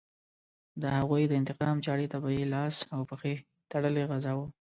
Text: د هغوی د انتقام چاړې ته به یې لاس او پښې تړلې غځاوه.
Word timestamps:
د 0.81 0.83
هغوی 0.97 1.23
د 1.27 1.33
انتقام 1.41 1.77
چاړې 1.85 2.07
ته 2.11 2.17
به 2.23 2.29
یې 2.37 2.45
لاس 2.53 2.75
او 2.93 3.01
پښې 3.09 3.33
تړلې 3.71 4.03
غځاوه. 4.09 4.45